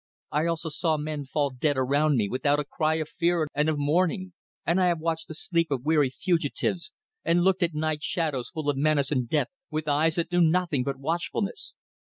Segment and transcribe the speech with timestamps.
[0.31, 3.77] I also saw men fall dead around me without a cry of fear and of
[3.77, 4.33] mourning;
[4.65, 6.91] and I have watched the sleep of weary fugitives,
[7.23, 10.83] and looked at night shadows full of menace and death with eyes that knew nothing
[10.83, 11.75] but watchfulness.